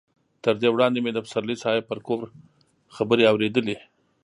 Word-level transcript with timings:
تر 0.43 0.53
دې 0.61 0.69
وړاندې 0.71 0.99
مې 1.01 1.11
د 1.13 1.19
پسرلي 1.25 1.55
صاحب 1.63 1.83
پر 1.89 1.99
کور 2.07 2.21
خبرې 2.95 3.23
اورېدلې. 3.31 3.77